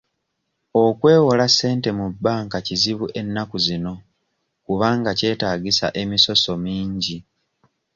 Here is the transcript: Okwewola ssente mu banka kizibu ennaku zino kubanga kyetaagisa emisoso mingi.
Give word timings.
Okwewola 0.83 1.45
ssente 1.51 1.89
mu 1.99 2.05
banka 2.23 2.57
kizibu 2.67 3.05
ennaku 3.19 3.55
zino 3.65 3.93
kubanga 4.65 5.11
kyetaagisa 5.19 5.87
emisoso 6.01 6.51
mingi. 6.65 7.17